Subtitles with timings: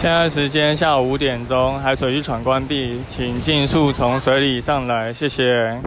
[0.00, 5.78] 现在时间下午五点钟，海水浴场关闭，请尽速从水里上来，谢谢。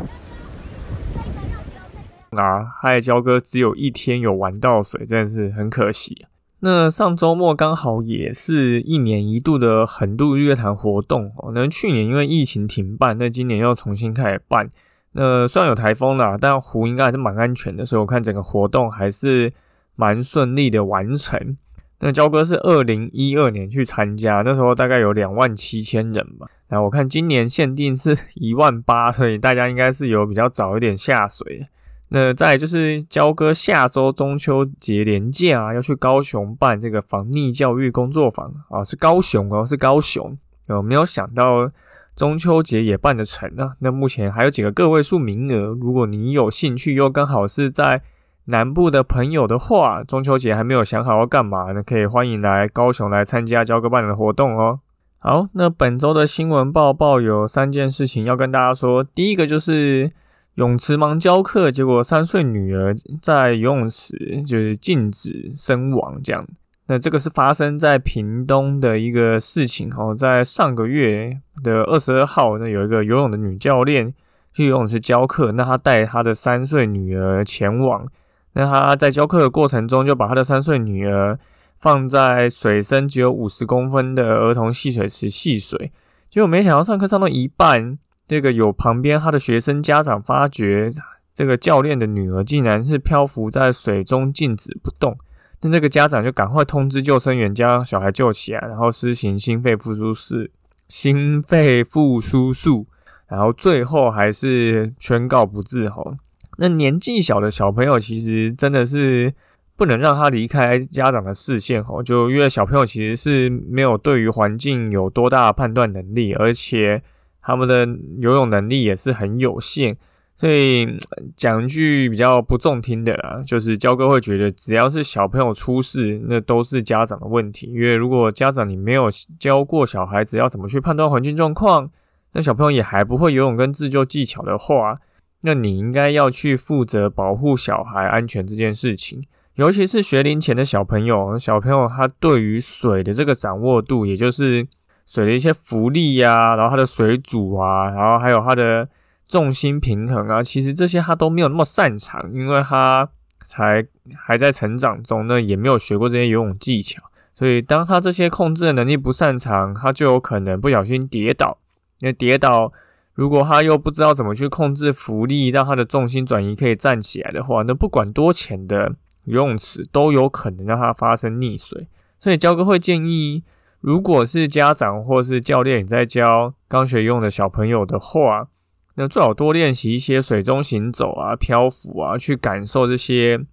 [2.30, 6.28] 啊，嗨，焦哥，只有一天有玩到水，真的是很可惜。
[6.60, 11.52] 那上周末刚好也是一年一度的横渡日月潭活动哦。
[11.56, 14.70] 那去年因为疫情停办，那今年又重新开始办。
[15.14, 19.52] 那虽然有台风啦，但湖应该还是蛮安全的，所以我看整个活动还是
[19.96, 21.58] 蛮顺利的完成。
[22.06, 26.46] 那焦哥是二零一二年去参加，那时候大概有两万七千人吧。
[26.68, 31.66] 那我看今年限定是 一万八，所以大家应该是有比较早一点下水。
[32.10, 40.38] 那再就是焦哥下周中秋节连假要去高雄办这个防溺教育工作坊啊，是高雄哦，是高雄。
[40.68, 41.72] 有没有想到
[42.18, 43.78] 中秋节也办得成啊？
[43.80, 48.02] 那目前还有几个个位数名额，如果你有兴趣，又刚好是在。
[48.46, 51.82] 南部的朋友的话，中秋节还没有想好要干嘛呢？
[51.82, 54.82] 可以欢迎来高雄来参加交个伴的活动哦。
[55.20, 59.02] 好，那本周的新闻报报有三件事情要跟大家说。
[59.02, 60.12] 第一个就是
[60.56, 66.46] 泳池忙教课，结果三岁女儿在游泳池就是禁止身亡这样。
[66.88, 74.14] 那这个是发生在屏东的一个事情哦，在上个月的二十二号，那有一个游泳的女教练
[74.52, 78.06] 去游泳池教课，那她带她的三岁女儿前往。
[78.54, 81.38] 那他在教课的过程中，就把他的三岁女儿
[81.80, 85.92] 放在水深只有五十公分的儿童戏水池戏水，
[86.30, 90.92] 结果没想到上课上到一半，这个有旁边他的学生家长发觉，
[91.34, 95.18] 这个教练的女儿竟然是漂浮在水中静止不动，
[95.62, 100.52] 那这个家长就赶快通知救生员将小孩救起来，然后施行心肺复苏式
[100.88, 102.86] 心肺复苏术，
[103.28, 106.16] 然后最后还是宣告不治吼。
[106.58, 109.34] 那年纪小的小朋友，其实真的是
[109.76, 112.02] 不能让他离开家长的视线哦。
[112.04, 117.02] 就因为小朋友其实是没有对于环境有多大的判断能力，而且
[117.42, 117.88] 他们的
[118.20, 119.98] 游泳能力也是很有限。
[120.36, 120.98] 所以
[121.36, 127.68] 讲一句比较不中听的啦，就是焦哥会觉得，只要是小朋友出事，那都是家长的问题。
[127.68, 129.10] 因为如果家长你没有
[129.40, 131.90] 教过小孩子要怎么去判断环境状况，
[132.34, 135.00] 那小朋友也还不会游泳跟自救技巧的话。
[135.46, 139.22] 那你应该要去负责保护小孩安全这件事情，
[139.56, 144.66] 尤其是学龄前的小朋友，小朋友他对于水的这个掌握度，也就是
[145.06, 148.88] 水的一些浮力呀，然后它的水阻啊，然后还有它的
[149.28, 153.10] 重心平衡啊，其实这些他都没有那么擅长，因为他
[153.46, 157.04] 才还在成长中，那也没有学过这些游泳技巧，
[157.36, 161.58] 所以当他这些控制的能力不擅长，他就有可能不小心跌倒，
[162.00, 162.72] 那跌倒。
[163.14, 171.88] 如果他又不知道怎么去控制浮力，让他的重心转移可以站起来的话，那不管多浅的游泳池都有可能让他发生溺水。
[172.20, 173.44] 所以焦哥会建议，
[173.82, 178.48] 如果是家长或是教练在教刚学游泳的小朋友的话，
[178.96, 183.46] 那最好多练习一些水中行走啊、漂浮啊，去感受这些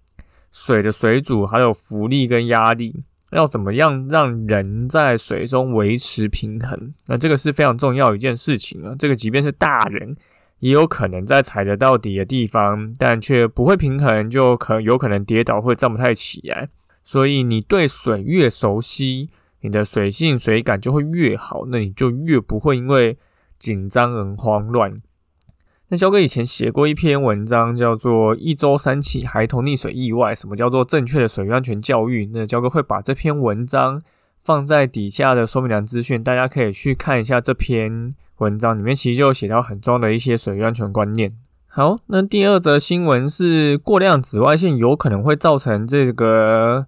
[0.51, 3.03] 水的水阻还有浮力跟压力。
[3.31, 6.89] 要怎么样让人在水中维持平衡？
[7.07, 8.93] 那这个是非常重要一件事情啊！
[8.97, 10.15] 这个即便是大人，
[10.59, 16.69] 也有可能在踩得到底的地方，但却不会平衡，就可有可能跌倒或站不太起来。
[17.03, 19.29] 所以你对水越熟悉，
[19.61, 23.17] 你的水性水感就会越好，那你就越不会因为
[23.57, 25.01] 紧张而慌乱。
[25.91, 32.29] 那焦哥以前写过一篇文章，叫做《一周三起孩童溺水意外》，什么叫做正确的水域安全教育？
[32.33, 34.01] 那焦哥会把这篇文章
[34.41, 41.29] 放在底下的说明栏资讯，大家可以去看一下这篇文章，里面其实就写到很重要的一些水域安全观念。
[41.67, 46.87] 好，那第二则新闻是过量紫外线有可能会造成这个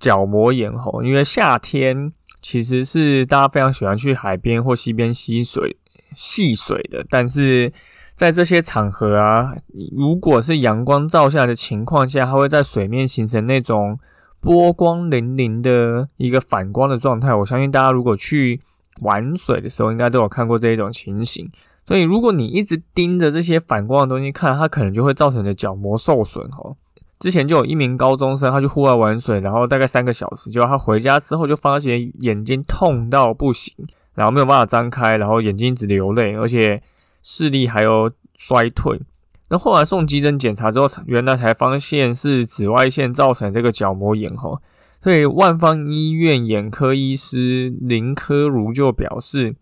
[0.00, 2.12] 角膜炎吼，因为夏天
[2.42, 5.76] 其实是大家非常喜欢去海边或溪边吸水、
[6.12, 7.72] 戏水的，但是
[8.20, 9.54] 在这些场合啊，
[9.96, 13.98] 如果是阳光照下的情况下，它会在水面形成那种
[14.42, 17.34] 波光粼粼的一个反光的状态。
[17.34, 18.60] 我相信大家如果去
[19.00, 21.50] 玩水的时候，应该都有看过这一种情形。
[21.86, 26.76] 所以，如果你一直盯着这些反光的东西看，它可能就会造成你的角膜受损哦。
[27.18, 33.74] 之前就有一名高中生，他去户外玩水，然后大概三个小时，结果他回家之后就发现眼睛痛到不行，
[34.12, 36.82] 然后没有办法张开，然后眼睛一直流泪，而且
[37.22, 39.00] 视力还有衰退。
[39.50, 44.60] 那后来送急诊检查之后，原来才发现是紫外线造成这个角膜炎哈。
[45.02, 49.56] 所以万方医院眼科医师林科如就表示，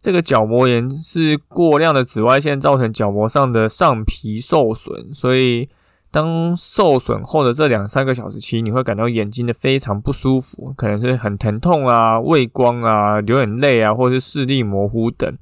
[0.00, 5.68] 这个角膜炎是过量的紫外线造成角膜上的上皮受损，所以
[6.10, 15.36] 当受损后的这两三个小时期，你会感到眼睛的非常不舒服，可能是很疼痛啊、畏光啊、流眼泪啊，或者是视力模糊等。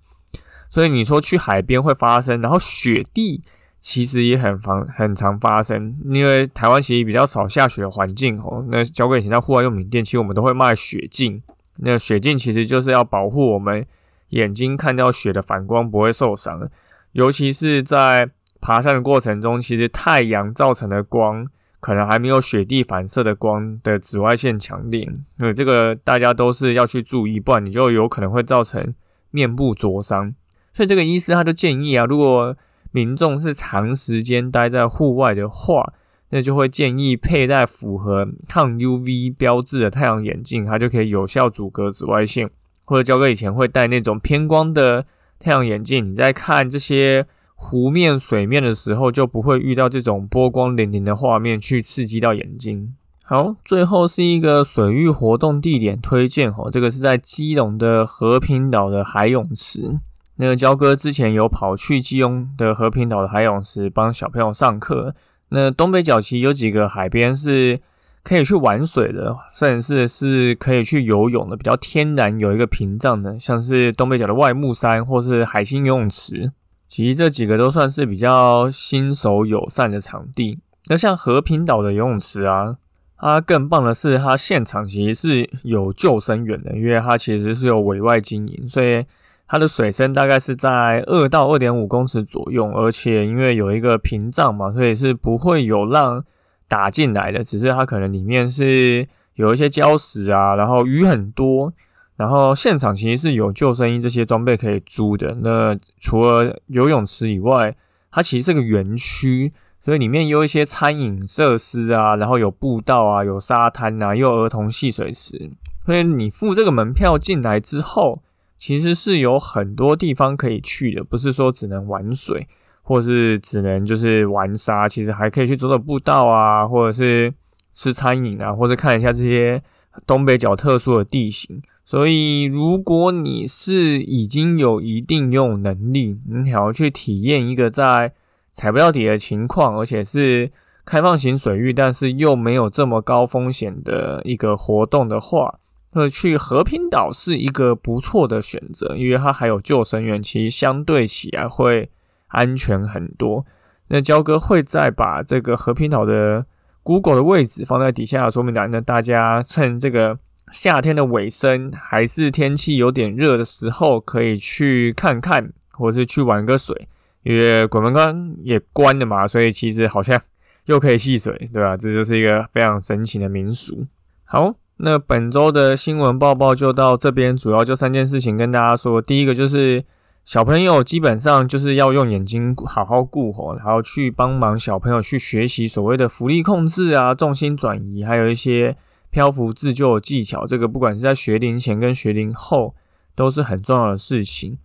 [0.71, 3.43] 所以你说去海边会发生，然后雪地。
[3.79, 8.65] 其实也很常很常发生，因为台湾其实比较少下雪的环境哦。
[8.69, 11.41] 那交给以前在户外用品店，其实我们都会卖雪镜。
[11.77, 13.87] 那雪镜其实就是要保护我们
[14.31, 16.69] 眼睛看到雪的反光不会受伤，
[17.13, 18.29] 尤其是在
[18.61, 21.47] 爬山的过程中，其实太阳造成的光
[21.79, 25.09] 可能还没有雪地反射的光的紫外线强烈。
[25.39, 28.93] 所以这个大家都是要去注意，不然你就有可能会造成
[29.31, 30.35] 面部灼伤。
[30.76, 32.55] 所以这个医师他就建议啊，如果
[32.93, 35.90] 民众是长时间待在户外的话，
[36.28, 42.50] 那就会建议佩戴符合抗 UV 标志的太阳眼镜，它就可以有效阻隔紫外线。
[42.84, 45.06] 或者交哥以前会戴那种偏光的
[45.38, 52.94] 太阳眼镜，你在看这些湖面水面的时候，就不会遇到这种波光粼粼的画面去刺激到眼睛。
[53.25, 59.99] 好，最后是一个水域活动地点推荐哦，这个是在基隆的和平岛的海泳池。
[60.38, 65.15] 那个焦哥之前有跑去基隆的和平岛的海泳池帮小朋友上课。
[65.49, 67.81] 那东北角其实有几个海边是
[68.23, 76.53] 可以去玩水的，甚至是可以去游泳的，比较天然有一个屏障的，像是东北角的外木山或是海星游泳池。
[76.89, 80.59] 其实这几个都算是比较新手友善的场地。
[80.89, 82.77] 那像和平岛的游泳池啊，
[83.17, 89.03] 它更棒的是它现场其实是有救生员的，因为它其实是有委外经营，所以。
[89.48, 96.25] 它的水深大概是在二到二点五公尺左右，而且因为有一个屏障嘛，所以是不会有浪
[96.66, 97.44] 打进来的。
[97.44, 101.72] 只是它可能里面是有一些礁石啊，然后鱼很多，
[102.16, 105.37] 然后现场其实是有救生衣这些装备可以租的。
[105.40, 107.72] 那除了游泳池以外，
[108.10, 115.52] 它其实是个园区，所以里面有一些餐饮设施啊，然后有步道啊，有沙滩啊，又有儿童戏水池。
[115.84, 118.22] 所以你付这个门票进来之后。
[118.56, 122.47] 其实是有很多地方可以去的，不是说只能玩水，
[122.82, 127.32] 或是只能就是玩沙，其实还可以去走走步道啊，或者是
[127.73, 129.62] 吃餐饮啊，或者看一下这些
[130.06, 131.61] 东北角特殊的地形。
[131.85, 138.12] 所以，如果你是已经有一定游泳能力，你想要去体验一个在
[138.50, 140.50] 踩不到底的情况，而且是
[140.85, 145.61] 开放型水域，但是又没有这么高风险的一个活动的话，
[145.96, 151.88] 呃，去和平岛是一个不错的选择，因为它还有救生员，其实相对起来会
[152.26, 153.46] 安全很多。
[153.88, 156.44] 那焦哥会再把这个和平岛的
[156.82, 160.19] Google 的位置放在底下说明栏，那大家趁这个
[160.52, 166.87] 夏天的尾声，还是天气有点热的时候，可以去看看，或是去玩个水。
[167.22, 170.20] 因为鬼门关也关了嘛，所以其实好像
[170.66, 171.75] 又可以戏水，对吧？
[171.75, 173.87] 这就是一个非常神奇的民俗。
[174.26, 174.54] 好。
[174.78, 179.01] 那本周的新闻报报就到这边，主要就三件事情跟大家说。
[179.01, 179.82] 第一个就是
[180.22, 188.77] 小朋友基本上就是要用眼睛好好顾吼，然后去帮忙小朋友去学习所谓的浮力控制啊、重心转移，还有一些
[189.10, 190.46] 漂浮自救技巧。
[190.46, 192.74] 这个不管是在学龄前跟学龄后
[193.15, 194.58] 都是很重要的事情。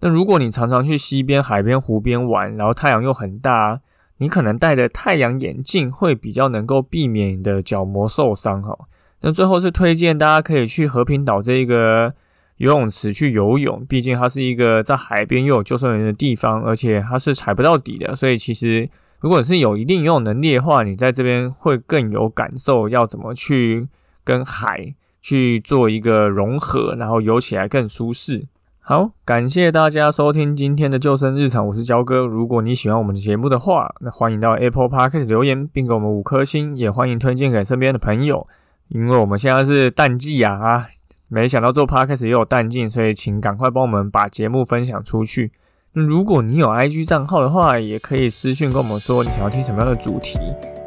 [0.00, 3.80] 那如果你常常去溪边、海边、湖边玩，然后太阳又很大，
[4.18, 8.76] 你可能戴的太阳眼镜会比较能够避免你的角膜受伤哈。
[9.24, 12.12] 那最后是推荐大家可以去和平岛这一个
[12.58, 18.86] 游泳池去游泳，毕竟它是一个在海边又有救生员的地方，而且它是踩不到底的，所以其实
[19.20, 23.88] 如果你是有一定游泳能力的话，你在这边会更有感受，要怎么去
[24.22, 28.46] 跟海去做一个融合，然后游起来更舒适。
[28.80, 32.26] 好，感谢大家收听今天的救生日常，我是焦哥。
[32.26, 38.46] 如果你喜欢我们的节目的话，那欢迎到 Apple Podcast 留言，并给我们五颗星，也欢迎推荐给身边的朋友。
[38.94, 40.86] 因为我们现在是淡季呀啊，
[41.26, 45.50] 没想到做 podcast 也有淡季，所以请赶快帮我们把节目分享出去。
[45.94, 50.38] 那如果你有 IG 账号的话，也可以私信跟我们说你想要听什么样的主题。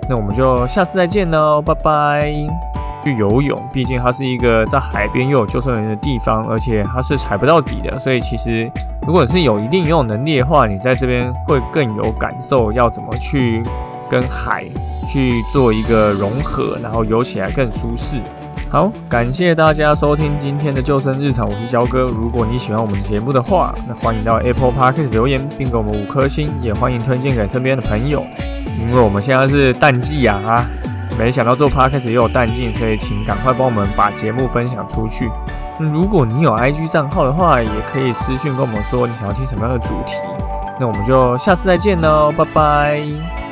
[0.09, 2.33] 那我们就下次再见喽，拜拜。
[3.03, 8.71] 去游泳，毕竟它是一个在海边又有救生员的地方，而且它是踩不到底的，所以其实
[9.05, 13.61] 如果你是有一定游泳能力的话，你在这边会更有感受，要怎么去
[14.09, 14.65] 跟海。
[15.07, 18.21] 去做一个融合，然后游起来更舒适。
[18.69, 22.01] 好，感谢大家收听今天的救生日常，我是焦哥。
[22.01, 28.25] 如果你喜欢我们的节目的话，那欢迎到 Apple Podcast 留言，并给我们五颗星，也欢迎推荐给身边的朋友。
[28.77, 30.69] 因为我们现在是淡季呀，啊，
[31.17, 35.29] 没想到做 Podcast 也有淡季，所以请赶快帮我们把节目分享出去。
[35.79, 40.15] 如果你有 IG 账号的话，也可以私讯跟我们说你想要听什么样的主题。
[40.79, 43.46] 那我们就下次再见喽，拜拜。